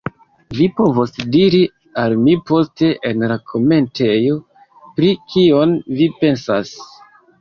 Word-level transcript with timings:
Vi 0.59 0.67
povos 0.77 1.11
diri 1.35 1.59
al 2.03 2.15
mi 2.23 2.33
poste, 2.51 2.89
en 3.11 3.21
la 3.33 3.37
komentejo, 3.51 4.41
pri 4.97 5.13
kion 5.35 5.77
vi 6.01 6.09
pensas. 6.25 6.73